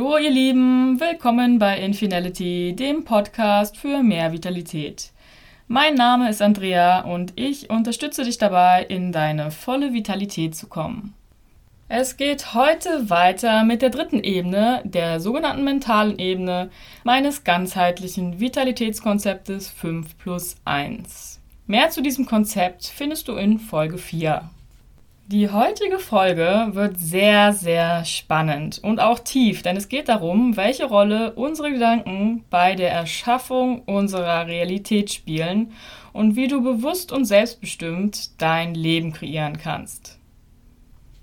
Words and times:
Hallo 0.00 0.16
ihr 0.16 0.30
Lieben, 0.30 0.98
willkommen 0.98 1.58
bei 1.58 1.78
Infinality, 1.78 2.74
dem 2.74 3.04
Podcast 3.04 3.76
für 3.76 4.02
mehr 4.02 4.32
Vitalität. 4.32 5.10
Mein 5.68 5.94
Name 5.94 6.30
ist 6.30 6.40
Andrea 6.40 7.00
und 7.00 7.34
ich 7.36 7.68
unterstütze 7.68 8.24
dich 8.24 8.38
dabei, 8.38 8.82
in 8.82 9.12
deine 9.12 9.50
volle 9.50 9.92
Vitalität 9.92 10.54
zu 10.54 10.68
kommen. 10.68 11.12
Es 11.88 12.16
geht 12.16 12.54
heute 12.54 13.10
weiter 13.10 13.62
mit 13.64 13.82
der 13.82 13.90
dritten 13.90 14.24
Ebene, 14.24 14.80
der 14.84 15.20
sogenannten 15.20 15.64
mentalen 15.64 16.18
Ebene 16.18 16.70
meines 17.04 17.44
ganzheitlichen 17.44 18.40
Vitalitätskonzeptes 18.40 19.68
5 19.68 20.16
plus 20.16 20.56
1. 20.64 21.42
Mehr 21.66 21.90
zu 21.90 22.00
diesem 22.00 22.24
Konzept 22.24 22.86
findest 22.86 23.28
du 23.28 23.34
in 23.34 23.58
Folge 23.58 23.98
4. 23.98 24.48
Die 25.32 25.48
heutige 25.48 26.00
Folge 26.00 26.70
wird 26.72 26.98
sehr, 26.98 27.52
sehr 27.52 28.04
spannend 28.04 28.80
und 28.82 28.98
auch 28.98 29.20
tief, 29.20 29.62
denn 29.62 29.76
es 29.76 29.88
geht 29.88 30.08
darum, 30.08 30.56
welche 30.56 30.86
Rolle 30.86 31.34
unsere 31.34 31.70
Gedanken 31.70 32.42
bei 32.50 32.74
der 32.74 32.90
Erschaffung 32.90 33.82
unserer 33.82 34.48
Realität 34.48 35.12
spielen 35.12 35.70
und 36.12 36.34
wie 36.34 36.48
du 36.48 36.64
bewusst 36.64 37.12
und 37.12 37.26
selbstbestimmt 37.26 38.42
dein 38.42 38.74
Leben 38.74 39.12
kreieren 39.12 39.56
kannst. 39.56 40.18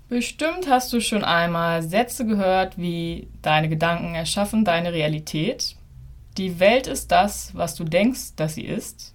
Bestimmt 0.08 0.70
hast 0.70 0.90
du 0.94 1.02
schon 1.02 1.22
einmal 1.22 1.82
Sätze 1.82 2.24
gehört 2.24 2.78
wie 2.78 3.28
deine 3.42 3.68
Gedanken 3.68 4.14
erschaffen 4.14 4.64
deine 4.64 4.94
Realität. 4.94 5.76
Die 6.38 6.58
Welt 6.58 6.86
ist 6.86 7.12
das, 7.12 7.54
was 7.54 7.74
du 7.74 7.84
denkst, 7.84 8.36
dass 8.36 8.54
sie 8.54 8.64
ist. 8.64 9.14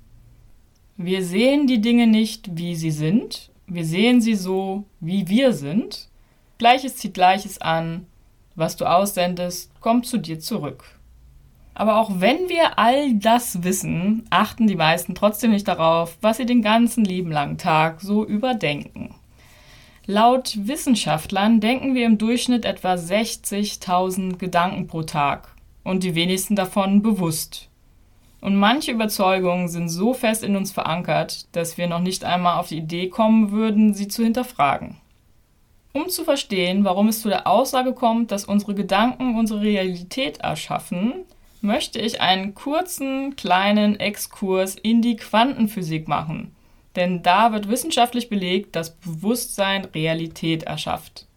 Wir 0.98 1.24
sehen 1.24 1.66
die 1.66 1.82
Dinge 1.82 2.06
nicht, 2.06 2.56
wie 2.56 2.76
sie 2.76 2.92
sind, 2.92 3.50
wir 3.74 3.86
sehen 3.86 4.22
sie 4.22 4.36
so, 4.36 4.86
wie 5.00 5.28
wir 5.28 5.54
sind. 5.54 6.10
Gleiches 6.58 6.98
zieht 6.98 7.14
Gleiches 7.14 7.60
an. 7.60 8.06
Was 8.56 8.76
du 8.76 8.86
aussendest, 8.86 9.72
kommt 9.82 10.06
zu 10.06 10.18
dir 10.18 10.40
zurück. 10.40 10.84
Aber 11.74 11.98
auch 11.98 12.12
wenn 12.20 12.50
wir 12.50 12.78
all 12.78 13.16
das 13.16 13.64
wissen, 13.64 14.26
achten 14.30 14.68
die 14.68 14.76
meisten 14.76 15.16
trotzdem 15.16 15.52
nicht 15.52 15.68
darauf, 15.68 16.18
was 16.22 16.38
sie 16.38 16.46
den 16.46 16.62
ganzen 16.62 17.04
lieben 17.04 17.32
langen 17.32 17.58
Tag 17.58 18.02
so 18.02 18.24
überdenken. 18.24 19.16
Laut 20.06 20.68
Wissenschaftlern 20.68 21.62
denken 21.62 21.96
wir 21.96 22.06
im 22.06 22.18
Durchschnitt 22.18 22.66
etwa 22.66 22.94
60.000 22.94 24.38
Gedanken 24.38 24.86
pro 24.86 25.02
Tag 25.02 25.48
und 25.84 26.04
die 26.04 26.14
wenigsten 26.14 26.56
davon 26.56 27.02
bewusst. 27.02 27.70
Und 28.44 28.58
manche 28.58 28.92
Überzeugungen 28.92 29.70
sind 29.70 29.88
so 29.88 30.14
fest 30.14 30.44
in 30.44 30.58
uns 30.58 30.74
verankert, 30.74 31.48
dass 31.56 31.78
wir 31.78 31.88
noch 31.88 32.02
nicht 32.02 32.26
einmal 32.26 32.60
auf 32.60 32.68
die 32.68 32.80
Idee 32.80 33.08
kommen 33.08 33.52
würden, 33.52 33.94
sie 33.94 34.10
zu 34.10 34.22
hinterfragen. 34.22 34.98
Um 35.94 36.10
zu 36.10 36.26
verstehen, 36.26 36.84
warum 36.84 37.08
es 37.08 37.22
zu 37.22 37.30
der 37.30 37.48
Aussage 37.48 37.94
kommt, 37.94 38.32
dass 38.32 38.44
unsere 38.44 38.76
Gedanken 38.76 39.38
unsere 39.40 39.62
Realität 39.62 40.40
erschaffen, 40.40 41.24
möchte 41.62 42.00
ich 42.00 42.20
einen 42.20 42.54
kurzen, 42.54 43.38
kleinen 43.38 43.98
Exkurs 43.98 44.76
in 44.76 45.02
die 45.02 45.16
Quantenphysik 45.16 46.10
machen. 46.10 46.54
Denn 46.98 47.24
da 47.24 47.54
wird 47.54 47.70
wissenschaftlich 47.70 48.28
belegt, 48.28 48.76
dass 48.76 48.98
Bewusstsein 48.98 49.86
Realität 49.86 50.64
erschafft. 50.64 51.28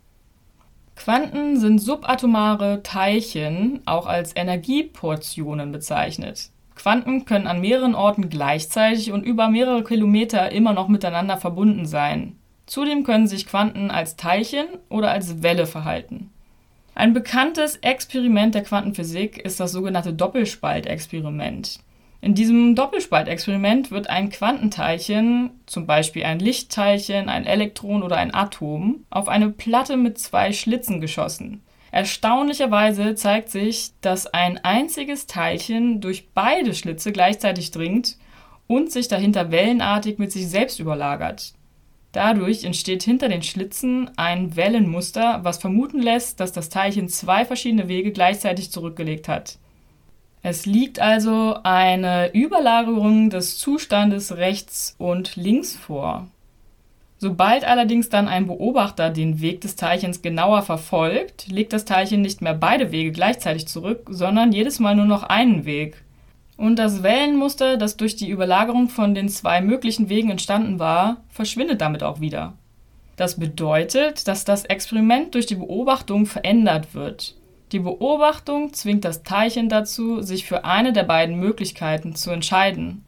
Quanten 0.97 1.61
sind 1.61 1.79
subatomare 1.79 2.83
Teilchen, 2.83 3.83
auch 3.87 4.07
als 4.07 4.35
Energieportionen 4.35 5.71
bezeichnet. 5.71 6.51
Quanten 6.77 7.25
können 7.25 7.47
an 7.47 7.61
mehreren 7.61 7.95
Orten 7.95 8.29
gleichzeitig 8.29 9.11
und 9.11 9.25
über 9.25 9.49
mehrere 9.49 9.83
Kilometer 9.83 10.53
immer 10.53 10.73
noch 10.73 10.89
miteinander 10.89 11.37
verbunden 11.37 11.87
sein. 11.87 12.37
Zudem 12.67 13.03
können 13.05 13.27
sich 13.27 13.47
Quanten 13.47 13.91
als 13.91 14.17
Teilchen 14.17 14.67
oder 14.89 15.11
als 15.11 15.43
Welle 15.43 15.67
verhalten. 15.67 16.31
Ein 16.95 17.13
bekanntes 17.13 17.77
Experiment 17.77 18.55
der 18.55 18.63
Quantenphysik 18.63 19.39
ist 19.39 19.61
das 19.61 19.73
sogenannte 19.73 20.13
Doppelspaltexperiment. 20.13 21.81
In 22.23 22.35
diesem 22.35 22.75
Doppelspaltexperiment 22.75 23.91
wird 23.91 24.09
ein 24.09 24.31
Quantenteilchen, 24.31 25.51
zum 25.67 25.87
Beispiel 25.87 26.25
ein 26.25 26.39
Lichtteilchen, 26.39 27.29
ein 27.29 27.47
Elektron 27.47 28.03
oder 28.03 28.17
ein 28.17 28.35
Atom, 28.35 29.05
auf 29.11 29.29
eine 29.29 29.51
Platte 29.51 29.97
mit 29.97 30.19
zwei 30.19 30.53
Schlitzen 30.53 31.01
geschossen. 31.01 31.63
Erstaunlicherweise 31.91 33.15
zeigt 33.15 33.51
sich, 33.51 33.93
dass 34.01 34.27
ein 34.27 34.59
einziges 34.65 35.27
Teilchen 35.27 36.01
durch 36.01 36.29
beide 36.35 36.75
Schlitze 36.75 37.13
gleichzeitig 37.13 37.71
dringt 37.71 38.17
und 38.67 38.91
sich 38.91 39.09
dahinter 39.09 39.51
wellenartig 39.51 40.19
mit 40.19 40.33
sich 40.33 40.49
selbst 40.49 40.81
überlagert. 40.81 41.55
Dadurch 42.13 42.65
entsteht 42.65 43.03
hinter 43.03 43.29
den 43.29 43.43
Schlitzen 43.43 44.11
ein 44.17 44.57
Wellenmuster, 44.57 45.41
was 45.43 45.59
vermuten 45.59 46.01
lässt, 46.01 46.41
dass 46.41 46.53
das 46.53 46.71
Teilchen 46.71 47.09
zwei 47.09 47.45
verschiedene 47.45 47.89
Wege 47.89 48.11
gleichzeitig 48.11 48.71
zurückgelegt 48.71 49.29
hat. 49.29 49.59
Es 50.43 50.65
liegt 50.65 51.01
also 51.01 51.59
eine 51.63 52.33
Überlagerung 52.33 53.31
des 53.31 53.59
Zustandes 53.59 54.37
rechts 54.37 54.95
und 54.97 55.37
links 55.37 55.77
vor. 55.77 56.29
Sobald 57.19 57.65
allerdings 57.65 58.11
dann 58.11 58.29
ein 58.29 58.47
Beobachter 58.47 59.09
den 59.09 59.41
Weg 59.41 59.63
des 59.63 59.77
Teilchens 59.77 60.21
genauer 60.21 60.63
verfolgt, 60.63 61.49
legt 61.49 61.73
das 61.73 61.87
Teilchen 61.87 62.21
nicht 62.21 62.43
mehr 62.43 62.53
beide 62.55 62.93
Wege 62.93 63.11
gleichzeitig 63.11 63.67
zurück, 63.67 64.07
sondern 64.11 64.53
jedes 64.53 64.81
Mal 64.81 64.95
nur 64.95 65.07
noch 65.07 65.23
einen 65.23 65.65
Weg. 65.65 66.03
Und 66.59 66.79
das 66.79 67.03
Wellenmuster, 67.03 67.79
das 67.79 67.97
durch 67.97 68.17
die 68.17 68.29
Überlagerung 68.29 68.89
von 68.89 69.15
den 69.15 69.31
zwei 69.31 69.61
möglichen 69.63 70.09
Wegen 70.11 70.31
entstanden 70.31 70.79
war, 70.79 71.19
verschwindet 71.31 71.81
damit 71.81 72.03
auch 72.03 72.21
wieder. 72.21 72.53
Das 73.17 73.39
bedeutet, 73.39 74.29
dass 74.29 74.45
das 74.45 74.67
Experiment 74.67 75.35
durch 75.35 75.47
die 75.47 75.55
Beobachtung 75.55 76.27
verändert 76.27 76.95
wird. 76.95 77.35
Die 77.73 77.79
Beobachtung 77.79 78.75
zwingt 78.75 79.07
das 79.07 79.23
Teilchen 79.23 79.71
dazu, 79.71 80.21
sich 80.21 80.45
für 80.45 80.65
eine 80.65 80.93
der 80.93 81.03
beiden 81.03 81.41
Möglichkeiten 81.41 82.15
zu 82.15 82.31
entscheiden. 82.31 83.06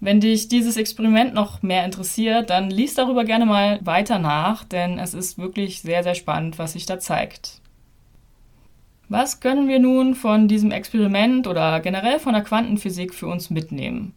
Wenn 0.00 0.20
dich 0.20 0.48
dieses 0.48 0.76
Experiment 0.76 1.34
noch 1.34 1.62
mehr 1.62 1.84
interessiert, 1.84 2.50
dann 2.50 2.70
lies 2.70 2.94
darüber 2.94 3.24
gerne 3.24 3.46
mal 3.46 3.80
weiter 3.84 4.18
nach, 4.18 4.64
denn 4.64 4.98
es 4.98 5.12
ist 5.12 5.38
wirklich 5.38 5.80
sehr, 5.80 6.04
sehr 6.04 6.14
spannend, 6.14 6.58
was 6.58 6.74
sich 6.74 6.86
da 6.86 7.00
zeigt. 7.00 7.60
Was 9.08 9.40
können 9.40 9.68
wir 9.68 9.80
nun 9.80 10.14
von 10.14 10.46
diesem 10.46 10.70
Experiment 10.70 11.46
oder 11.46 11.80
generell 11.80 12.20
von 12.20 12.34
der 12.34 12.42
Quantenphysik 12.42 13.14
für 13.14 13.26
uns 13.26 13.50
mitnehmen? 13.50 14.14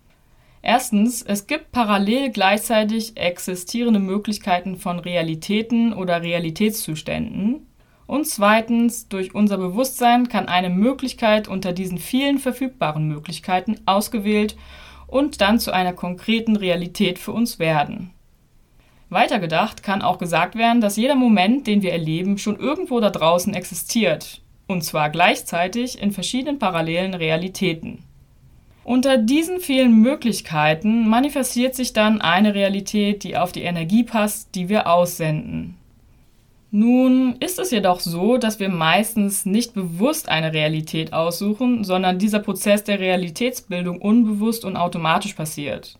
Erstens, 0.61 1.23
es 1.23 1.47
gibt 1.47 1.71
parallel 1.71 2.29
gleichzeitig 2.29 3.17
existierende 3.17 3.99
Möglichkeiten 3.99 4.77
von 4.77 4.99
Realitäten 4.99 5.93
oder 5.93 6.21
Realitätszuständen. 6.21 7.65
Und 8.05 8.27
zweitens, 8.27 9.07
durch 9.07 9.33
unser 9.33 9.57
Bewusstsein 9.57 10.27
kann 10.27 10.47
eine 10.47 10.69
Möglichkeit 10.69 11.47
unter 11.47 11.73
diesen 11.73 11.97
vielen 11.97 12.37
verfügbaren 12.37 13.07
Möglichkeiten 13.07 13.79
ausgewählt 13.85 14.55
und 15.11 15.41
dann 15.41 15.59
zu 15.59 15.71
einer 15.71 15.93
konkreten 15.93 16.55
Realität 16.55 17.19
für 17.19 17.33
uns 17.33 17.59
werden. 17.59 18.11
Weitergedacht 19.09 19.83
kann 19.83 20.01
auch 20.01 20.17
gesagt 20.17 20.55
werden, 20.55 20.79
dass 20.81 20.95
jeder 20.95 21.15
Moment, 21.15 21.67
den 21.67 21.81
wir 21.81 21.91
erleben, 21.91 22.37
schon 22.37 22.57
irgendwo 22.57 23.01
da 23.01 23.09
draußen 23.09 23.53
existiert, 23.53 24.41
und 24.67 24.83
zwar 24.83 25.09
gleichzeitig 25.09 26.01
in 26.01 26.11
verschiedenen 26.11 26.59
parallelen 26.59 27.13
Realitäten. 27.13 28.05
Unter 28.85 29.17
diesen 29.17 29.59
vielen 29.59 30.01
Möglichkeiten 30.01 31.07
manifestiert 31.07 31.75
sich 31.75 31.91
dann 31.91 32.21
eine 32.21 32.55
Realität, 32.55 33.23
die 33.23 33.35
auf 33.35 33.51
die 33.51 33.63
Energie 33.63 34.03
passt, 34.03 34.55
die 34.55 34.69
wir 34.69 34.87
aussenden. 34.87 35.75
Nun 36.73 37.35
ist 37.41 37.59
es 37.59 37.69
jedoch 37.71 37.99
so, 37.99 38.37
dass 38.37 38.61
wir 38.61 38.69
meistens 38.69 39.45
nicht 39.45 39.73
bewusst 39.73 40.29
eine 40.29 40.53
Realität 40.53 41.11
aussuchen, 41.11 41.83
sondern 41.83 42.17
dieser 42.17 42.39
Prozess 42.39 42.85
der 42.85 43.01
Realitätsbildung 43.01 44.01
unbewusst 44.01 44.63
und 44.63 44.77
automatisch 44.77 45.33
passiert. 45.33 45.99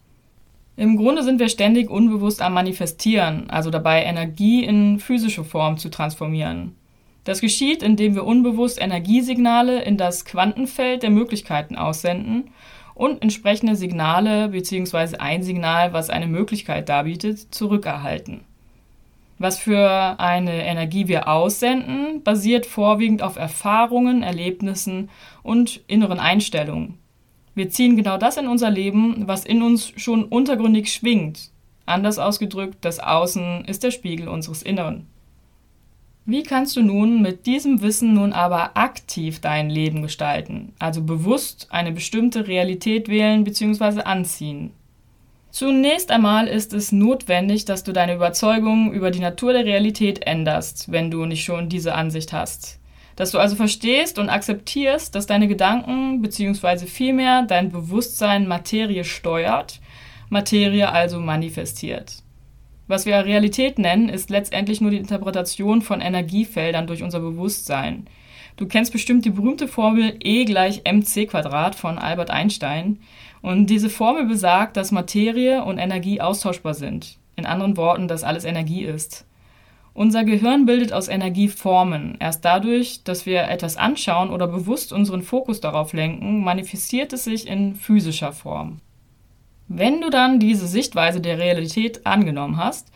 Im 0.78 0.96
Grunde 0.96 1.24
sind 1.24 1.40
wir 1.40 1.50
ständig 1.50 1.90
unbewusst 1.90 2.42
am 2.42 2.54
Manifestieren, 2.54 3.50
also 3.50 3.70
dabei 3.70 4.04
Energie 4.04 4.64
in 4.64 5.00
physische 5.00 5.44
Form 5.44 5.78
zu 5.78 5.90
transformieren. 5.90 6.78
Das 7.26 7.42
geschieht, 7.42 7.84
indem 7.84 8.16
wir 8.16 8.24
unbewusst 8.24 8.82
Energiesignale 8.82 9.84
in 9.84 9.98
das 9.98 10.24
Quantenfeld 10.24 11.04
der 11.04 11.10
Möglichkeiten 11.10 11.76
aussenden 11.76 12.50
und 12.96 13.22
entsprechende 13.22 13.76
Signale 13.76 14.48
bzw. 14.48 15.18
ein 15.18 15.44
Signal, 15.44 15.92
was 15.92 16.10
eine 16.10 16.28
Möglichkeit 16.28 16.88
darbietet, 16.88 17.54
zurückerhalten. 17.54 18.46
Was 19.42 19.58
für 19.58 20.20
eine 20.20 20.64
Energie 20.68 21.08
wir 21.08 21.28
aussenden, 21.28 22.22
basiert 22.22 22.68
vorwiegend 22.68 23.24
auf 23.24 23.38
Erfahrungen, 23.38 24.22
Erlebnissen 24.22 25.10
und 25.42 25.82
inneren 25.88 26.20
Einstellungen. 26.20 27.00
Wir 27.56 27.72
ziehen 27.72 27.96
genau 27.96 28.20
das 28.20 28.38
in 28.38 28.46
unser 28.46 28.70
Leben, 28.70 29.24
was 29.28 29.44
in 29.44 29.64
uns 29.64 29.94
schon 29.96 30.26
untergründig 30.26 30.94
schwingt. 30.94 31.50
Anders 31.88 32.20
ausgedrückt, 32.20 32.78
das 32.82 33.00
Außen 33.00 33.66
ist 33.66 33.82
der 33.82 33.90
Spiegel 33.90 34.28
unseres 34.28 34.62
Inneren. 34.62 35.08
Wie 36.26 36.44
kannst 36.44 36.76
du 36.76 36.84
nun 36.84 37.24
mit 37.24 37.48
diesem 37.48 37.82
Wissen 37.82 38.14
nun 38.14 38.34
aber 38.34 38.78
aktiv 38.78 39.42
dein 39.42 39.72
Leben 39.72 40.04
gestalten, 40.04 40.74
also 40.78 41.02
bewusst 41.02 41.66
eine 41.72 41.92
bestimmte 41.92 42.48
Realität 42.48 43.10
wählen 43.10 43.44
bzw. 43.44 44.02
anziehen? 44.02 44.72
Zunächst 45.52 46.12
einmal 46.12 46.48
ist 46.48 46.74
es 46.74 46.94
notwendig, 46.94 47.66
dass 47.66 47.84
du 47.84 47.92
deine 47.92 48.16
Überzeugungen 48.16 48.94
über 48.94 49.12
die 49.12 49.20
Natur 49.20 49.52
der 49.52 49.66
Realität 49.66 50.26
änderst, 50.26 50.92
wenn 50.92 51.12
du 51.12 51.26
nicht 51.26 51.44
schon 51.44 51.68
diese 51.68 51.94
Ansicht 51.94 52.32
hast. 52.32 52.80
Dass 53.18 53.32
du 53.32 53.38
also 53.38 53.58
verstehst 53.58 54.18
und 54.18 54.30
akzeptierst, 54.30 55.14
dass 55.14 55.28
deine 55.28 55.50
Gedanken 55.50 56.22
bzw. 56.22 56.86
vielmehr 56.86 57.44
dein 57.44 57.70
Bewusstsein 57.70 58.48
Materie 58.48 59.04
steuert, 59.04 59.82
Materie 60.30 60.90
also 60.90 61.20
manifestiert. 61.20 62.24
Was 62.88 63.06
wir 63.06 63.26
Realität 63.26 63.78
nennen, 63.78 64.08
ist 64.08 64.30
letztendlich 64.30 64.80
nur 64.80 64.92
die 64.92 64.98
Interpretation 64.98 65.82
von 65.82 66.00
Energiefeldern 66.00 66.88
durch 66.88 67.04
unser 67.04 67.20
Bewusstsein. 67.20 68.08
Du 68.56 68.68
kennst 68.68 68.92
bestimmt 68.92 69.26
die 69.26 69.30
berühmte 69.30 69.68
Formel 69.68 70.16
E 70.24 70.46
gleich 70.46 70.82
mc 70.86 71.28
Quadrat 71.28 71.76
von 71.76 71.98
Albert 71.98 72.32
Einstein. 72.32 73.00
Und 73.42 73.68
diese 73.68 73.90
Formel 73.90 74.26
besagt, 74.26 74.78
dass 74.78 74.92
Materie 74.92 75.64
und 75.64 75.78
Energie 75.78 76.22
austauschbar 76.22 76.74
sind. 76.74 77.18
In 77.36 77.46
anderen 77.46 77.78
Worten, 77.78 78.08
dass 78.08 78.24
alles 78.24 78.46
Energie 78.46 78.84
ist. 78.84 79.26
Unser 79.94 80.24
Gehirn 80.24 80.66
bildet 80.66 80.94
aus 80.94 81.10
Energie 81.10 81.50
Formen. 81.50 82.16
Erst 82.20 82.46
dadurch, 82.46 83.04
dass 83.04 83.26
wir 83.26 83.50
etwas 83.50 83.76
anschauen 83.76 84.30
oder 84.30 84.48
bewusst 84.48 84.94
unseren 84.94 85.22
Fokus 85.22 85.60
darauf 85.60 85.92
lenken, 85.92 86.44
manifestiert 86.44 87.12
es 87.14 87.26
sich 87.26 87.48
in 87.48 87.76
physischer 87.76 88.32
Form. 88.32 88.80
Wenn 89.68 90.02
du 90.02 90.10
dann 90.10 90.40
diese 90.40 90.68
Sichtweise 90.68 91.20
der 91.20 91.40
Realität 91.40 92.06
angenommen 92.06 92.58
hast, 92.58 92.92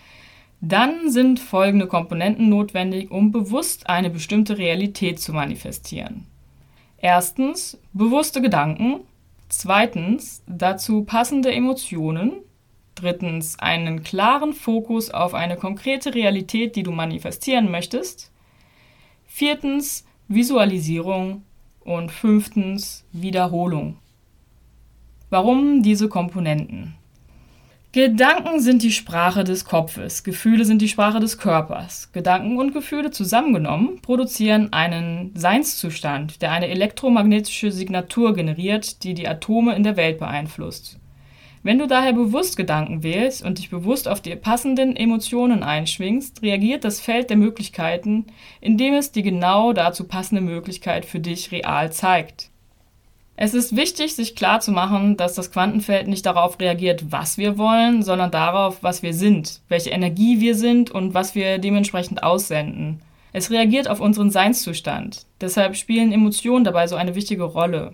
dann 0.62 1.12
sind 1.12 1.40
folgende 1.40 1.88
Komponenten 1.88 2.50
notwendig, 2.50 3.12
um 3.12 3.32
bewusst 3.32 3.90
eine 3.90 4.10
bestimmte 4.10 4.58
Realität 4.58 5.20
zu 5.20 5.34
manifestieren. 5.34 6.28
Erstens 6.98 7.78
bewusste 7.94 8.42
Gedanken, 8.42 9.02
zweitens 9.50 10.44
dazu 10.48 11.04
passende 11.04 11.52
Emotionen, 11.52 12.42
Drittens, 12.96 13.60
einen 13.60 14.04
klaren 14.04 14.54
Fokus 14.54 15.12
auf 15.12 15.34
eine 15.34 15.58
konkrete 15.58 16.16
Realität, 16.16 16.78
die 16.78 16.84
du 16.84 16.92
manifestieren 16.92 17.70
möchtest. 17.70 18.32
Viertens, 19.28 20.06
Visualisierung. 20.28 21.44
Und 21.82 22.12
fünftens, 22.12 23.06
Wiederholung. 23.12 23.98
Warum 25.30 25.84
diese 25.84 26.10
Komponenten? 26.10 26.96
Gedanken 27.96 28.60
sind 28.60 28.84
die 28.84 28.92
Sprache 28.92 29.46
des 29.46 29.64
Kopfes, 29.64 30.26
Gefühle 30.26 30.66
sind 30.66 30.82
die 30.82 30.90
Sprache 30.90 31.22
des 31.22 31.38
Körpers. 31.38 32.12
Gedanken 32.12 32.58
und 32.58 32.74
Gefühle 32.74 33.10
zusammengenommen 33.10 34.02
produzieren 34.02 34.74
einen 34.74 35.32
Seinszustand, 35.34 36.42
der 36.42 36.52
eine 36.52 36.68
elektromagnetische 36.68 37.72
Signatur 37.72 38.34
generiert, 38.34 39.02
die 39.06 39.14
die 39.14 39.30
Atome 39.30 39.78
in 39.78 39.84
der 39.84 39.96
Welt 39.96 40.20
beeinflusst. 40.20 41.00
Wenn 41.64 41.80
du 41.80 41.88
daher 41.88 42.12
bewusst 42.12 42.58
Gedanken 42.58 43.02
wählst 43.02 43.46
und 43.46 43.60
dich 43.60 43.70
bewusst 43.70 44.10
auf 44.10 44.20
die 44.20 44.36
passenden 44.36 44.98
Emotionen 44.98 45.64
einschwingst, 45.64 46.42
reagiert 46.42 46.84
das 46.84 47.00
Feld 47.00 47.30
der 47.30 47.38
Möglichkeiten, 47.38 48.26
indem 48.60 48.96
es 48.96 49.14
die 49.14 49.24
genau 49.24 49.72
dazu 49.72 50.06
passende 50.06 50.42
Möglichkeit 50.42 51.06
für 51.06 51.22
dich 51.22 51.54
real 51.54 51.94
zeigt. 51.94 52.52
Es 53.38 53.54
ist 53.54 53.76
wichtig, 53.76 54.16
sich 54.16 54.36
klarzumachen, 54.36 55.18
dass 55.18 55.36
das 55.36 55.52
Quantenfeld 55.52 56.08
nicht 56.08 56.26
darauf 56.26 56.60
reagiert, 56.60 57.12
was 57.12 57.38
wir 57.38 57.58
wollen, 57.58 58.02
sondern 58.02 58.32
darauf, 58.32 58.82
was 58.82 59.04
wir 59.04 59.14
sind, 59.14 59.62
welche 59.68 59.90
Energie 59.90 60.40
wir 60.40 60.56
sind 60.56 60.90
und 60.90 61.14
was 61.14 61.36
wir 61.36 61.58
dementsprechend 61.58 62.24
aussenden. 62.24 63.02
Es 63.34 63.52
reagiert 63.52 63.90
auf 63.90 64.00
unseren 64.00 64.32
Seinszustand. 64.32 65.26
Deshalb 65.42 65.76
spielen 65.76 66.14
Emotionen 66.14 66.64
dabei 66.64 66.88
so 66.88 66.96
eine 66.96 67.16
wichtige 67.16 67.44
Rolle. 67.44 67.94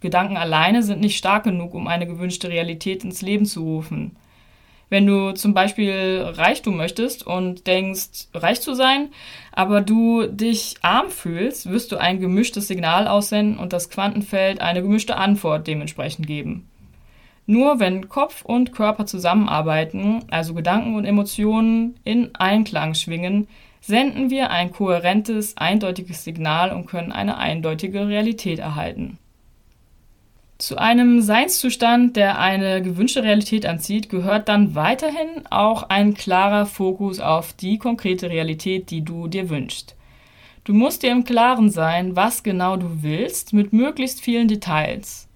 Gedanken 0.00 0.36
alleine 0.36 0.82
sind 0.82 1.00
nicht 1.00 1.16
stark 1.16 1.44
genug, 1.44 1.74
um 1.74 1.86
eine 1.86 2.08
gewünschte 2.08 2.48
Realität 2.48 3.04
ins 3.04 3.22
Leben 3.22 3.46
zu 3.46 3.62
rufen. 3.62 4.16
Wenn 4.90 5.06
du 5.06 5.32
zum 5.32 5.54
Beispiel 5.54 6.24
Reichtum 6.26 6.76
möchtest 6.76 7.24
und 7.24 7.68
denkst, 7.68 8.26
reich 8.34 8.60
zu 8.60 8.74
sein, 8.74 9.10
aber 9.52 9.80
du 9.80 10.26
dich 10.26 10.74
arm 10.82 11.10
fühlst, 11.10 11.70
wirst 11.70 11.92
du 11.92 11.96
ein 11.96 12.18
gemischtes 12.20 12.66
Signal 12.66 13.06
aussenden 13.06 13.56
und 13.56 13.72
das 13.72 13.88
Quantenfeld 13.88 14.60
eine 14.60 14.82
gemischte 14.82 15.16
Antwort 15.16 15.68
dementsprechend 15.68 16.26
geben. 16.26 16.68
Nur 17.46 17.78
wenn 17.78 18.08
Kopf 18.08 18.44
und 18.44 18.72
Körper 18.72 19.06
zusammenarbeiten, 19.06 20.24
also 20.30 20.54
Gedanken 20.54 20.96
und 20.96 21.04
Emotionen 21.04 21.94
in 22.04 22.34
Einklang 22.34 22.94
schwingen, 22.94 23.46
senden 23.80 24.28
wir 24.28 24.50
ein 24.50 24.72
kohärentes, 24.72 25.56
eindeutiges 25.56 26.24
Signal 26.24 26.72
und 26.72 26.86
können 26.86 27.12
eine 27.12 27.38
eindeutige 27.38 28.08
Realität 28.08 28.58
erhalten. 28.58 29.18
Zu 30.60 30.76
einem 30.76 31.22
Seinszustand, 31.22 32.16
der 32.16 32.38
eine 32.38 32.82
gewünschte 32.82 33.22
Realität 33.22 33.64
anzieht, 33.64 34.10
gehört 34.10 34.50
dann 34.50 34.74
weiterhin 34.74 35.46
auch 35.48 35.84
ein 35.84 36.12
klarer 36.12 36.66
Fokus 36.66 37.18
auf 37.18 37.54
die 37.54 37.78
konkrete 37.78 38.28
Realität, 38.28 38.90
die 38.90 39.02
du 39.02 39.26
dir 39.26 39.48
wünschst. 39.48 39.96
Du 40.64 40.74
musst 40.74 41.02
dir 41.02 41.12
im 41.12 41.24
Klaren 41.24 41.70
sein, 41.70 42.14
was 42.14 42.42
genau 42.42 42.76
du 42.76 43.02
willst, 43.02 43.54
mit 43.54 43.72
möglichst 43.72 44.20
vielen 44.20 44.48
Details. 44.48 45.28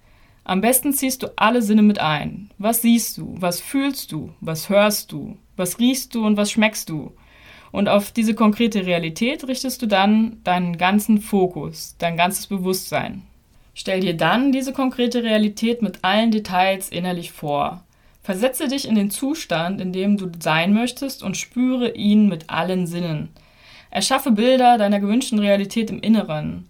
Am 0.43 0.61
besten 0.61 0.93
ziehst 0.93 1.23
du 1.23 1.33
alle 1.37 1.63
Sinne 1.63 1.81
mit 1.81 1.97
ein. 1.97 2.51
Was 2.59 2.83
siehst 2.83 3.17
du? 3.17 3.33
Was 3.39 3.59
fühlst 3.59 4.11
du? 4.11 4.29
Was 4.41 4.69
hörst 4.69 5.11
du? 5.11 5.39
Was 5.55 5.79
riechst 5.79 6.13
du 6.13 6.23
und 6.23 6.37
was 6.37 6.51
schmeckst 6.51 6.87
du? 6.89 7.13
Und 7.71 7.89
auf 7.89 8.11
diese 8.11 8.35
konkrete 8.35 8.85
Realität 8.85 9.47
richtest 9.47 9.81
du 9.81 9.87
dann 9.87 10.37
deinen 10.43 10.77
ganzen 10.77 11.19
Fokus, 11.19 11.95
dein 11.97 12.15
ganzes 12.15 12.45
Bewusstsein. 12.45 13.23
Stell 13.77 13.99
dir 13.99 14.15
dann 14.15 14.53
diese 14.53 14.71
konkrete 14.71 15.21
Realität 15.21 15.81
mit 15.81 15.99
allen 16.01 16.31
Details 16.31 16.87
innerlich 16.89 17.33
vor. 17.33 17.83
Versetze 18.23 18.69
dich 18.69 18.87
in 18.87 18.95
den 18.95 19.11
Zustand, 19.11 19.81
in 19.81 19.91
dem 19.91 20.17
du 20.17 20.31
sein 20.39 20.73
möchtest 20.73 21.21
und 21.21 21.35
spüre 21.35 21.91
ihn 21.91 22.29
mit 22.29 22.49
allen 22.49 22.87
Sinnen. 22.87 23.29
Erschaffe 23.91 24.31
Bilder 24.31 24.77
deiner 24.77 25.01
gewünschten 25.01 25.39
Realität 25.39 25.89
im 25.89 25.99
Inneren. 25.99 26.69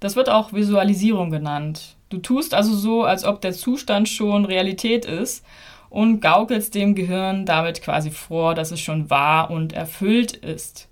Das 0.00 0.16
wird 0.16 0.30
auch 0.30 0.54
Visualisierung 0.54 1.30
genannt. 1.30 1.94
Du 2.08 2.18
tust 2.18 2.54
also 2.54 2.74
so, 2.74 3.04
als 3.04 3.24
ob 3.24 3.42
der 3.42 3.52
Zustand 3.52 4.08
schon 4.08 4.46
Realität 4.46 5.04
ist 5.04 5.44
und 5.90 6.20
gaukelst 6.20 6.74
dem 6.74 6.94
Gehirn 6.94 7.44
damit 7.44 7.82
quasi 7.82 8.10
vor, 8.10 8.54
dass 8.54 8.70
es 8.70 8.80
schon 8.80 9.10
wahr 9.10 9.50
und 9.50 9.74
erfüllt 9.74 10.32
ist. 10.32 10.88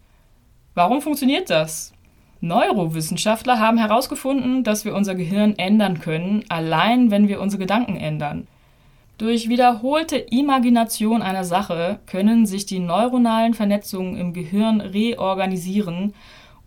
Warum 0.74 1.00
funktioniert 1.00 1.48
das? 1.48 1.93
Neurowissenschaftler 2.44 3.58
haben 3.58 3.78
herausgefunden, 3.78 4.64
dass 4.64 4.84
wir 4.84 4.94
unser 4.94 5.14
Gehirn 5.14 5.54
ändern 5.56 6.00
können, 6.00 6.44
allein 6.50 7.10
wenn 7.10 7.26
wir 7.26 7.40
unsere 7.40 7.60
Gedanken 7.60 7.96
ändern. 7.96 8.46
Durch 9.16 9.48
wiederholte 9.48 10.16
Imagination 10.16 11.22
einer 11.22 11.44
Sache 11.44 12.00
können 12.06 12.46
sich 12.46 12.66
die 12.66 12.80
neuronalen 12.80 13.54
Vernetzungen 13.54 14.16
im 14.16 14.32
Gehirn 14.34 14.80
reorganisieren 14.82 16.12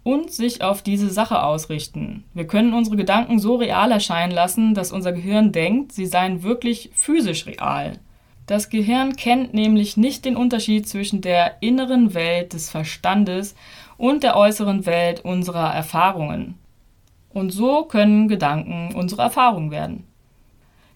und 0.03 0.31
sich 0.31 0.63
auf 0.63 0.81
diese 0.81 1.09
Sache 1.09 1.43
ausrichten. 1.43 2.23
Wir 2.33 2.47
können 2.47 2.73
unsere 2.73 2.95
Gedanken 2.95 3.37
so 3.37 3.57
real 3.57 3.91
erscheinen 3.91 4.31
lassen, 4.31 4.73
dass 4.73 4.91
unser 4.91 5.11
Gehirn 5.11 5.51
denkt, 5.51 5.91
sie 5.91 6.05
seien 6.05 6.41
wirklich 6.41 6.89
physisch 6.93 7.45
real. 7.45 7.99
Das 8.47 8.69
Gehirn 8.69 9.17
kennt 9.17 9.53
nämlich 9.53 9.97
nicht 9.97 10.23
den 10.23 10.37
Unterschied 10.37 10.87
zwischen 10.87 11.19
der 11.19 11.57
inneren 11.59 12.13
Welt 12.13 12.53
des 12.53 12.69
Verstandes 12.69 13.55
und 13.97 14.23
der 14.23 14.37
äußeren 14.37 14.85
Welt 14.85 15.19
unserer 15.19 15.75
Erfahrungen. 15.75 16.55
Und 17.29 17.51
so 17.51 17.83
können 17.83 18.29
Gedanken 18.29 18.95
unsere 18.95 19.23
Erfahrung 19.23 19.69
werden. 19.69 20.05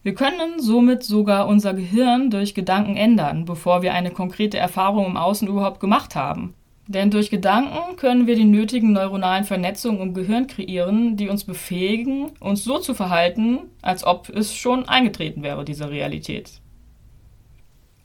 Wir 0.02 0.14
können 0.14 0.60
somit 0.60 1.02
sogar 1.02 1.46
unser 1.46 1.74
Gehirn 1.74 2.30
durch 2.30 2.54
Gedanken 2.54 2.96
ändern, 2.96 3.44
bevor 3.44 3.82
wir 3.82 3.92
eine 3.92 4.10
konkrete 4.10 4.56
Erfahrung 4.56 5.04
im 5.04 5.18
Außen 5.18 5.46
überhaupt 5.46 5.78
gemacht 5.78 6.16
haben. 6.16 6.54
Denn 6.88 7.10
durch 7.10 7.28
Gedanken 7.28 7.96
können 7.96 8.26
wir 8.26 8.34
die 8.34 8.46
nötigen 8.46 8.92
neuronalen 8.92 9.44
Vernetzungen 9.44 10.00
im 10.00 10.14
Gehirn 10.14 10.46
kreieren, 10.46 11.18
die 11.18 11.28
uns 11.28 11.44
befähigen, 11.44 12.30
uns 12.40 12.64
so 12.64 12.78
zu 12.78 12.94
verhalten, 12.94 13.58
als 13.82 14.04
ob 14.04 14.30
es 14.30 14.54
schon 14.54 14.88
eingetreten 14.88 15.42
wäre, 15.42 15.66
diese 15.66 15.90
Realität. 15.90 16.61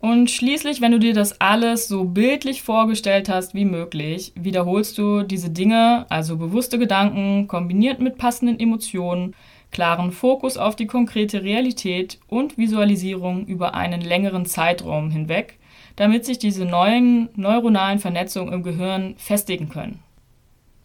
Und 0.07 0.31
schließlich, 0.31 0.79
wenn 0.79 0.93
du 0.93 0.99
dir 0.99 1.13
das 1.13 1.41
alles 1.41 1.89
so 1.89 2.05
bildlich 2.05 2.63
vorgestellt 2.63 3.27
hast 3.27 3.53
wie 3.53 3.65
möglich, 3.65 4.31
wiederholst 4.35 4.97
du 4.97 5.23
diese 5.23 5.49
Dinge, 5.49 6.05
also 6.07 6.37
bewusste 6.37 6.79
Gedanken, 6.79 7.49
kombiniert 7.49 7.99
mit 7.99 8.17
passenden 8.17 8.57
Emotionen, 8.57 9.35
klaren 9.69 10.13
Fokus 10.13 10.55
auf 10.55 10.77
die 10.77 10.87
konkrete 10.87 11.43
Realität 11.43 12.19
und 12.29 12.57
Visualisierung 12.57 13.47
über 13.47 13.73
einen 13.73 13.99
längeren 13.99 14.45
Zeitraum 14.45 15.11
hinweg, 15.11 15.59
damit 15.97 16.23
sich 16.23 16.39
diese 16.39 16.63
neuen 16.63 17.27
neuronalen 17.35 17.99
Vernetzungen 17.99 18.53
im 18.53 18.63
Gehirn 18.63 19.15
festigen 19.17 19.67
können. 19.67 19.99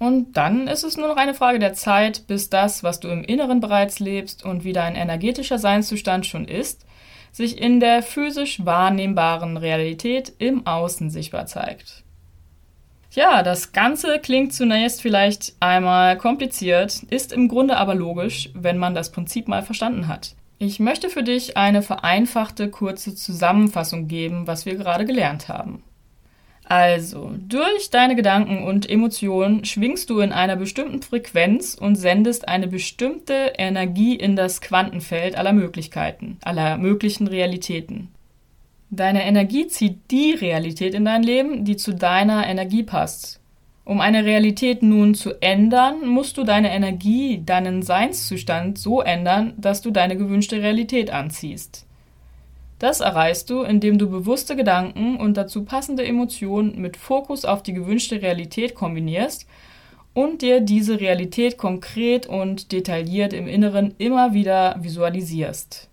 Und 0.00 0.37
dann 0.37 0.67
ist 0.67 0.83
es 0.83 0.97
nur 0.97 1.07
noch 1.07 1.17
eine 1.17 1.35
Frage 1.35 1.61
der 1.61 1.75
Zeit, 1.75 2.26
bis 2.26 2.50
das, 2.50 2.83
was 2.83 2.99
du 2.99 3.07
im 3.07 3.23
Inneren 3.23 3.61
bereits 3.61 4.00
lebst 4.00 4.45
und 4.45 4.64
wie 4.64 4.73
dein 4.73 4.97
energetischer 4.97 5.61
Seinszustand 5.61 6.26
schon 6.26 6.49
ist, 6.49 6.85
sich 7.33 7.61
in 7.61 7.81
der 7.81 8.03
physisch 8.03 8.65
wahrnehmbaren 8.65 9.57
Realität 9.57 10.33
im 10.39 10.67
Außen 10.67 11.11
sichtbar 11.11 11.47
zeigt. 11.47 12.05
Ja, 13.11 13.43
das 13.43 13.73
Ganze 13.73 14.19
klingt 14.21 14.55
zunächst 14.55 15.03
vielleicht 15.03 15.55
einmal 15.61 16.17
kompliziert, 16.17 17.03
ist 17.11 17.33
im 17.33 17.49
Grunde 17.49 17.77
aber 17.77 17.95
logisch, 17.95 18.51
wenn 18.55 18.79
man 18.79 18.95
das 18.95 19.12
Prinzip 19.12 19.49
mal 19.49 19.62
verstanden 19.62 20.09
hat. 20.09 20.35
Ich 20.59 20.79
möchte 20.79 21.11
für 21.11 21.23
dich 21.23 21.57
eine 21.57 21.83
vereinfachte 21.83 22.71
kurze 22.71 23.15
Zusammenfassung 23.15 24.09
geben, 24.09 24.47
was 24.47 24.65
wir 24.65 24.77
gerade 24.77 25.05
gelernt 25.05 25.49
haben. 25.49 25.83
Also, 26.64 27.33
durch 27.49 27.90
deine 27.90 28.14
Gedanken 28.14 28.64
und 28.64 28.88
Emotionen 28.88 29.64
schwingst 29.64 30.09
du 30.11 30.21
in 30.21 30.33
einer 30.33 30.57
bestimmten 30.57 31.02
Frequenz 31.02 31.75
und 31.75 31.97
sendest 31.97 32.49
eine 32.49 32.69
bestimmte 32.69 33.52
Energie 33.59 34.14
in 34.14 34.37
das 34.37 34.61
Quantenfeld 34.61 35.37
aller 35.37 35.52
Möglichkeiten, 35.52 36.38
aller 36.42 36.78
möglichen 36.78 37.26
Realitäten. 37.26 38.09
Deine 38.90 39.25
Energie 39.25 39.66
zieht 39.66 40.11
die 40.11 40.33
Realität 40.33 40.95
in 40.95 41.04
dein 41.04 41.23
Leben, 41.23 41.64
die 41.64 41.76
zu 41.76 41.95
deiner 41.95 42.47
Energie 42.47 42.83
passt. 42.83 43.40
Um 43.85 44.00
eine 44.00 44.25
Realität 44.25 44.83
nun 44.83 45.14
zu 45.14 45.42
ändern, 45.42 46.07
musst 46.07 46.37
du 46.37 46.45
deine 46.45 46.73
Energie, 46.73 47.42
deinen 47.45 47.83
Seinszustand 47.83 48.78
so 48.78 49.00
ändern, 49.00 49.54
dass 49.57 49.83
du 49.83 49.90
deine 49.90 50.16
gewünschte 50.16 50.62
Realität 50.62 51.11
anziehst. 51.11 51.87
Das 52.83 52.99
erreichst 52.99 53.49
du, 53.49 53.62
indem 53.62 53.97
du 53.97 54.11
bewusste 54.11 54.57
Gedanken 54.57 55.17
und 55.17 55.37
dazu 55.37 55.65
passende 55.65 56.05
Emotionen 56.05 56.81
mit 56.81 56.97
Fokus 56.97 57.45
auf 57.45 57.62
die 57.62 57.75
gewünschte 57.75 58.21
Realität 58.21 58.75
kombinierst 58.75 59.47
und 60.15 60.43
dir 60.43 60.61
diese 60.61 60.99
Realität 60.99 61.59
konkret 61.59 62.27
und 62.27 62.73
detailliert 62.73 63.35
im 63.35 63.47
Inneren 63.47 63.95
immer 63.99 64.35
wieder 64.35 64.75
visualisierst. 64.81 65.91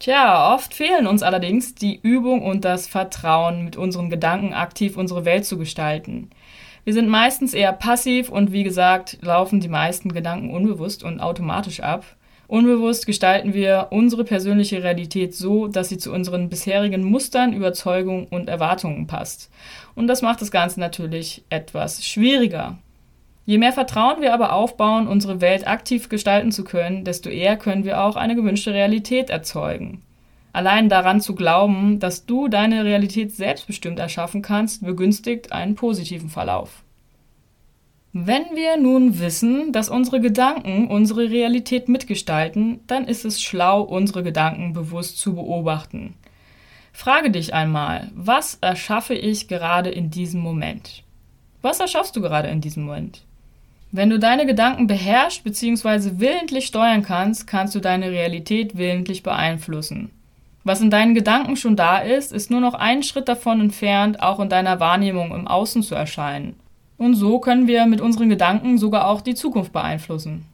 Tja, 0.00 0.52
oft 0.52 0.74
fehlen 0.74 1.06
uns 1.06 1.22
allerdings 1.22 1.76
die 1.76 2.00
Übung 2.02 2.42
und 2.42 2.64
das 2.64 2.88
Vertrauen, 2.88 3.64
mit 3.64 3.76
unseren 3.76 4.10
Gedanken 4.10 4.54
aktiv 4.54 4.96
unsere 4.96 5.24
Welt 5.24 5.44
zu 5.44 5.56
gestalten. 5.56 6.30
Wir 6.82 6.94
sind 6.94 7.08
meistens 7.08 7.54
eher 7.54 7.72
passiv 7.72 8.28
und 8.28 8.50
wie 8.50 8.64
gesagt, 8.64 9.18
laufen 9.20 9.60
die 9.60 9.68
meisten 9.68 10.12
Gedanken 10.12 10.50
unbewusst 10.50 11.04
und 11.04 11.20
automatisch 11.20 11.78
ab. 11.78 12.04
Unbewusst 12.48 13.06
gestalten 13.06 13.54
wir 13.54 13.88
unsere 13.90 14.24
persönliche 14.24 14.82
Realität 14.82 15.34
so, 15.34 15.66
dass 15.66 15.88
sie 15.88 15.98
zu 15.98 16.12
unseren 16.12 16.48
bisherigen 16.48 17.02
Mustern, 17.02 17.52
Überzeugungen 17.52 18.26
und 18.26 18.48
Erwartungen 18.48 19.06
passt. 19.06 19.50
Und 19.94 20.06
das 20.06 20.22
macht 20.22 20.40
das 20.40 20.52
Ganze 20.52 20.78
natürlich 20.78 21.44
etwas 21.50 22.06
schwieriger. 22.06 22.78
Je 23.46 23.58
mehr 23.58 23.72
Vertrauen 23.72 24.20
wir 24.20 24.34
aber 24.34 24.52
aufbauen, 24.52 25.06
unsere 25.06 25.40
Welt 25.40 25.66
aktiv 25.66 26.08
gestalten 26.08 26.52
zu 26.52 26.64
können, 26.64 27.04
desto 27.04 27.30
eher 27.30 27.56
können 27.56 27.84
wir 27.84 28.02
auch 28.02 28.16
eine 28.16 28.34
gewünschte 28.34 28.72
Realität 28.72 29.30
erzeugen. 29.30 30.02
Allein 30.52 30.88
daran 30.88 31.20
zu 31.20 31.34
glauben, 31.34 32.00
dass 32.00 32.26
du 32.26 32.48
deine 32.48 32.84
Realität 32.84 33.30
selbstbestimmt 33.32 33.98
erschaffen 33.98 34.40
kannst, 34.40 34.84
begünstigt 34.84 35.52
einen 35.52 35.74
positiven 35.74 36.28
Verlauf. 36.28 36.82
Wenn 38.18 38.44
wir 38.54 38.78
nun 38.78 39.20
wissen, 39.20 39.72
dass 39.72 39.90
unsere 39.90 40.22
Gedanken 40.22 40.88
unsere 40.88 41.28
Realität 41.28 41.90
mitgestalten, 41.90 42.80
dann 42.86 43.06
ist 43.06 43.26
es 43.26 43.42
schlau, 43.42 43.82
unsere 43.82 44.22
Gedanken 44.22 44.72
bewusst 44.72 45.18
zu 45.18 45.34
beobachten. 45.34 46.14
Frage 46.94 47.30
dich 47.30 47.52
einmal, 47.52 48.10
was 48.14 48.54
erschaffe 48.62 49.12
ich 49.12 49.48
gerade 49.48 49.90
in 49.90 50.08
diesem 50.08 50.40
Moment? 50.40 51.02
Was 51.60 51.78
erschaffst 51.78 52.16
du 52.16 52.22
gerade 52.22 52.48
in 52.48 52.62
diesem 52.62 52.84
Moment? 52.84 53.20
Wenn 53.92 54.08
du 54.08 54.18
deine 54.18 54.46
Gedanken 54.46 54.86
beherrschst 54.86 55.44
bzw. 55.44 56.12
willentlich 56.18 56.68
steuern 56.68 57.02
kannst, 57.02 57.46
kannst 57.46 57.74
du 57.74 57.80
deine 57.80 58.10
Realität 58.10 58.78
willentlich 58.78 59.24
beeinflussen. 59.24 60.08
Was 60.64 60.80
in 60.80 60.88
deinen 60.88 61.14
Gedanken 61.14 61.54
schon 61.56 61.76
da 61.76 61.98
ist, 61.98 62.32
ist 62.32 62.50
nur 62.50 62.62
noch 62.62 62.72
einen 62.72 63.02
Schritt 63.02 63.28
davon 63.28 63.60
entfernt, 63.60 64.22
auch 64.22 64.40
in 64.40 64.48
deiner 64.48 64.80
Wahrnehmung 64.80 65.34
im 65.34 65.46
Außen 65.46 65.82
zu 65.82 65.94
erscheinen. 65.94 66.56
Und 66.98 67.14
so 67.14 67.38
können 67.40 67.66
wir 67.66 67.86
mit 67.86 68.00
unseren 68.00 68.28
Gedanken 68.28 68.78
sogar 68.78 69.08
auch 69.08 69.20
die 69.20 69.34
Zukunft 69.34 69.72
beeinflussen. 69.72 70.46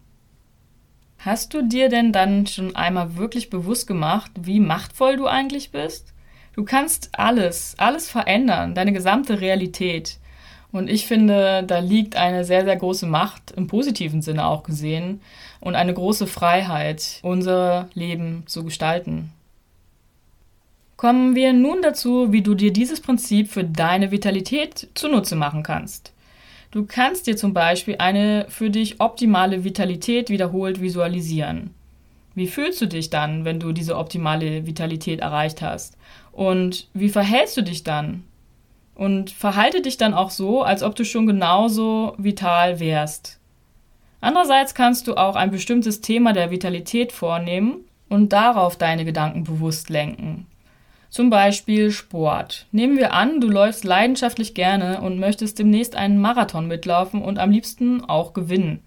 Hast 1.18 1.54
du 1.54 1.62
dir 1.62 1.88
denn 1.88 2.12
dann 2.12 2.46
schon 2.48 2.74
einmal 2.74 3.16
wirklich 3.16 3.48
bewusst 3.48 3.86
gemacht, 3.86 4.32
wie 4.40 4.58
machtvoll 4.58 5.16
du 5.16 5.26
eigentlich 5.28 5.70
bist? 5.70 6.12
Du 6.54 6.64
kannst 6.64 7.10
alles, 7.12 7.74
alles 7.78 8.10
verändern, 8.10 8.74
deine 8.74 8.92
gesamte 8.92 9.40
Realität. 9.40 10.18
Und 10.72 10.90
ich 10.90 11.06
finde, 11.06 11.62
da 11.64 11.78
liegt 11.78 12.16
eine 12.16 12.44
sehr, 12.44 12.64
sehr 12.64 12.76
große 12.76 13.06
Macht 13.06 13.52
im 13.52 13.68
positiven 13.68 14.20
Sinne 14.20 14.46
auch 14.46 14.64
gesehen 14.64 15.20
und 15.60 15.76
eine 15.76 15.94
große 15.94 16.26
Freiheit, 16.26 17.20
unser 17.22 17.88
Leben 17.94 18.42
zu 18.46 18.64
gestalten. 18.64 19.30
Kommen 20.96 21.34
wir 21.34 21.52
nun 21.52 21.82
dazu, 21.82 22.32
wie 22.32 22.42
du 22.42 22.54
dir 22.54 22.72
dieses 22.72 23.00
Prinzip 23.00 23.50
für 23.50 23.64
deine 23.64 24.10
Vitalität 24.10 24.88
zunutze 24.94 25.36
machen 25.36 25.62
kannst. 25.62 26.12
Du 26.72 26.86
kannst 26.86 27.26
dir 27.26 27.36
zum 27.36 27.52
Beispiel 27.52 27.96
eine 27.98 28.46
für 28.48 28.70
dich 28.70 28.98
optimale 28.98 29.62
Vitalität 29.62 30.30
wiederholt 30.30 30.80
visualisieren. 30.80 31.74
Wie 32.34 32.46
fühlst 32.46 32.80
du 32.80 32.86
dich 32.86 33.10
dann, 33.10 33.44
wenn 33.44 33.60
du 33.60 33.72
diese 33.72 33.98
optimale 33.98 34.66
Vitalität 34.66 35.20
erreicht 35.20 35.60
hast? 35.60 35.98
Und 36.32 36.88
wie 36.94 37.10
verhältst 37.10 37.58
du 37.58 37.62
dich 37.62 37.84
dann? 37.84 38.24
Und 38.94 39.30
verhalte 39.30 39.82
dich 39.82 39.98
dann 39.98 40.14
auch 40.14 40.30
so, 40.30 40.62
als 40.62 40.82
ob 40.82 40.96
du 40.96 41.04
schon 41.04 41.26
genauso 41.26 42.14
vital 42.16 42.80
wärst. 42.80 43.38
Andererseits 44.22 44.74
kannst 44.74 45.08
du 45.08 45.16
auch 45.16 45.36
ein 45.36 45.50
bestimmtes 45.50 46.00
Thema 46.00 46.32
der 46.32 46.50
Vitalität 46.50 47.12
vornehmen 47.12 47.84
und 48.08 48.32
darauf 48.32 48.76
deine 48.76 49.04
Gedanken 49.04 49.44
bewusst 49.44 49.90
lenken. 49.90 50.46
Zum 51.12 51.28
Beispiel 51.28 51.90
Sport. 51.90 52.64
Nehmen 52.72 52.96
wir 52.96 53.12
an, 53.12 53.42
du 53.42 53.48
läufst 53.48 53.84
leidenschaftlich 53.84 54.54
gerne 54.54 55.02
und 55.02 55.18
möchtest 55.18 55.58
demnächst 55.58 55.94
einen 55.94 56.18
Marathon 56.18 56.68
mitlaufen 56.68 57.20
und 57.20 57.38
am 57.38 57.50
liebsten 57.50 58.02
auch 58.02 58.32
gewinnen. 58.32 58.80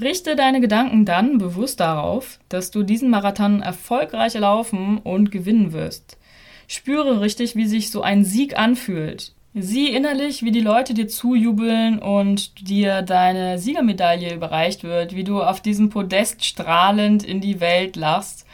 Richte 0.00 0.36
deine 0.36 0.62
Gedanken 0.62 1.04
dann 1.04 1.36
bewusst 1.36 1.80
darauf, 1.80 2.38
dass 2.48 2.70
du 2.70 2.82
diesen 2.82 3.10
Marathon 3.10 3.60
erfolgreich 3.60 4.32
laufen 4.32 4.96
und 4.96 5.30
gewinnen 5.30 5.74
wirst. 5.74 6.16
Spüre 6.66 7.20
richtig, 7.20 7.56
wie 7.56 7.66
sich 7.66 7.90
so 7.90 8.00
ein 8.00 8.24
Sieg 8.24 8.58
anfühlt. 8.58 9.34
Sieh 9.52 9.88
innerlich, 9.94 10.42
wie 10.42 10.50
die 10.50 10.60
Leute 10.62 10.94
dir 10.94 11.08
zujubeln 11.08 11.98
und 11.98 12.66
dir 12.66 13.02
deine 13.02 13.58
Siegermedaille 13.58 14.34
überreicht 14.34 14.82
wird, 14.82 15.14
wie 15.14 15.24
du 15.24 15.42
auf 15.42 15.60
diesem 15.60 15.90
Podest 15.90 16.42
strahlend 16.42 17.22
in 17.22 17.42
die 17.42 17.60
Welt 17.60 17.96
lachst 17.96 18.46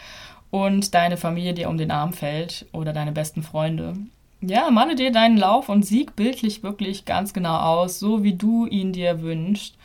und 0.50 0.94
deine 0.94 1.16
Familie 1.16 1.54
dir 1.54 1.68
um 1.68 1.78
den 1.78 1.90
Arm 1.90 2.12
fällt 2.12 2.66
oder 2.72 2.92
deine 2.92 3.12
besten 3.12 3.42
Freunde. 3.42 3.94
Ja, 4.40 4.70
male 4.70 4.94
dir 4.94 5.10
deinen 5.10 5.36
Lauf 5.36 5.68
und 5.68 5.84
Sieg 5.84 6.14
bildlich 6.14 6.62
wirklich 6.62 7.04
ganz 7.04 7.32
genau 7.32 7.58
aus, 7.58 7.98
so 7.98 8.22
wie 8.22 8.34
du 8.34 8.66
ihn 8.66 8.92
dir 8.92 9.20
wünschst 9.20 9.76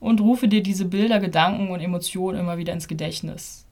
und 0.00 0.20
rufe 0.20 0.48
dir 0.48 0.62
diese 0.62 0.86
Bilder, 0.86 1.20
Gedanken 1.20 1.70
und 1.70 1.80
Emotionen 1.80 2.38
immer 2.38 2.56
wieder 2.56 2.72
ins 2.72 2.88
Gedächtnis. 2.88 3.66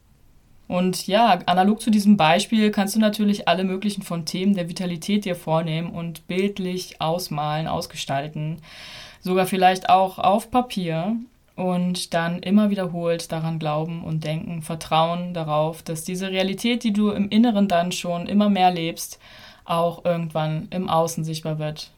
Und 0.69 1.07
ja, 1.07 1.39
analog 1.47 1.81
zu 1.81 1.91
diesem 1.91 2.17
Beispiel 2.17 2.71
kannst 2.71 2.97
du 2.97 3.01
natürlich 3.01 3.47
alle 3.47 3.65
möglichen 3.65 4.03
von 4.03 4.25
Themen 4.25 4.55
der 4.55 4.69
Vitalität 4.69 5.25
dir 5.25 5.37
vornehmen 5.37 5.91
und 5.91 6.27
bildlich 6.27 7.01
ausmalen, 7.01 7.69
ausgestalten. 7.69 8.59
Sogar 9.21 9.47
vielleicht 9.47 9.89
auch 9.89 10.19
auf 10.19 10.51
Papier 10.51 11.17
und 11.57 12.13
dann 12.13 12.41
immer 12.41 12.71
wiederholt 12.71 13.33
daran 13.33 13.59
glauben 13.59 14.05
und 14.05 14.25
denken, 14.25 14.63
vertrauen 14.63 15.33
darauf, 15.35 15.83
dass 15.83 16.05
diese 16.05 16.31
Realität, 16.31 16.85
die 16.85 16.93
du 16.93 17.11
im 17.11 17.31
Inneren 17.31 17.67
dann 17.67 17.93
schon 17.93 18.27
immer 18.27 18.51
mehr 18.51 18.71
lebst, 18.71 19.19
auch 19.65 20.05
irgendwann 20.05 20.69
im 20.71 20.89
Außen 20.89 21.25
sichtbar 21.25 21.59
wird. 21.59 21.91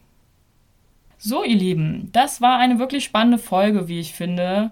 So, 1.17 1.43
ihr 1.43 1.57
Lieben, 1.57 2.09
das 2.13 2.39
war 2.39 2.57
eine 2.57 2.79
wirklich 2.79 3.03
spannende 3.03 3.37
Folge, 3.37 3.89
wie 3.89 3.99
ich 3.99 4.13
finde. 4.13 4.71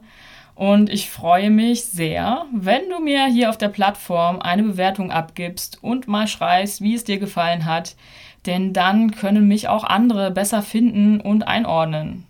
Und 0.56 0.90
ich 0.90 1.10
freue 1.10 1.52
mich 1.52 1.86
sehr, 1.86 2.46
wenn 2.54 2.90
du 2.90 3.00
mir 3.00 3.26
hier 3.26 3.50
auf 3.50 3.58
der 3.58 3.68
Plattform 3.68 4.40
eine 4.40 4.64
Bewertung 4.64 5.12
abgibst 5.12 5.84
und 5.84 6.08
mal 6.08 6.28
schreist, 6.28 6.82
wie 6.82 6.96
es 6.96 7.04
dir 7.04 7.20
gefallen 7.20 7.66
hat. 7.66 7.96
Denn 8.46 8.72
dann 8.72 9.12
können 9.12 9.50
mich 9.50 9.68
auch 9.68 9.84
andere 9.84 10.32
besser 10.32 10.62
finden 10.62 11.20
und 11.20 11.46
einordnen. 11.46 12.27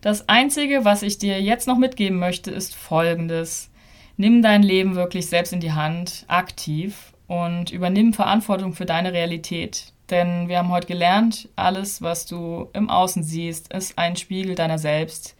Das 0.00 0.28
Einzige, 0.28 0.84
was 0.84 1.02
ich 1.02 1.18
dir 1.18 1.40
jetzt 1.40 1.66
noch 1.66 1.78
mitgeben 1.78 2.18
möchte, 2.18 2.50
ist 2.50 2.74
Folgendes. 2.74 3.70
Nimm 4.16 4.42
dein 4.42 4.62
Leben 4.62 4.94
wirklich 4.94 5.26
selbst 5.26 5.52
in 5.52 5.60
die 5.60 5.72
Hand, 5.72 6.24
aktiv 6.28 7.12
und 7.26 7.70
übernimm 7.70 8.12
Verantwortung 8.12 8.72
für 8.72 8.86
deine 8.86 9.12
Realität. 9.12 9.92
Denn 10.10 10.48
wir 10.48 10.58
haben 10.58 10.70
heute 10.70 10.86
gelernt, 10.86 11.48
alles, 11.56 12.00
was 12.00 12.26
du 12.26 12.68
im 12.72 12.88
Außen 12.88 13.22
siehst, 13.22 13.72
ist 13.72 13.98
ein 13.98 14.16
Spiegel 14.16 14.54
deiner 14.54 14.78
selbst. 14.78 15.36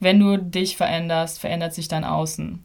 Wenn 0.00 0.18
du 0.18 0.38
dich 0.38 0.76
veränderst, 0.76 1.40
verändert 1.40 1.74
sich 1.74 1.88
dein 1.88 2.04
Außen. 2.04 2.64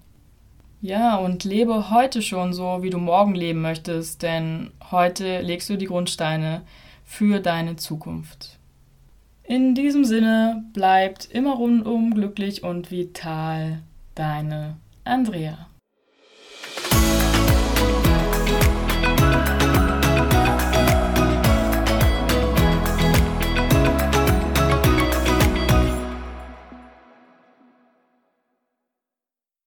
Ja, 0.82 1.16
und 1.16 1.44
lebe 1.44 1.90
heute 1.90 2.22
schon 2.22 2.54
so, 2.54 2.80
wie 2.82 2.90
du 2.90 2.98
morgen 2.98 3.36
leben 3.36 3.62
möchtest, 3.62 4.22
denn 4.22 4.72
heute 4.92 5.42
legst 5.42 5.70
du 5.70 5.78
die 5.78 5.86
Grundsteine 5.86 6.62
für 7.06 7.40
deine 7.40 7.76
Zukunft. 7.76 8.60
In 9.46 9.76
diesem 9.76 10.06
Sinne 10.06 10.64
bleibt 10.74 11.26
immer 11.32 11.56
rundum 11.56 12.14
glücklich 12.14 12.64
und 12.64 12.92
vital. 12.92 13.80
Deine 14.16 14.78
Andrea. 15.04 15.68